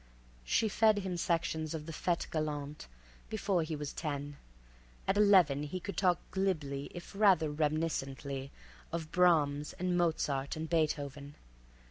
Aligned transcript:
She 0.43 0.67
fed 0.67 0.97
him 0.97 1.15
sections 1.15 1.75
of 1.75 1.85
the 1.85 1.93
"Fetes 1.93 2.25
Galantes" 2.25 2.87
before 3.29 3.61
he 3.61 3.75
was 3.75 3.93
ten; 3.93 4.37
at 5.07 5.15
eleven 5.15 5.61
he 5.61 5.79
could 5.79 5.95
talk 5.95 6.17
glibly, 6.31 6.89
if 6.91 7.13
rather 7.13 7.51
reminiscently, 7.51 8.51
of 8.91 9.11
Brahms 9.11 9.73
and 9.73 9.95
Mozart 9.95 10.55
and 10.55 10.67
Beethoven. 10.67 11.35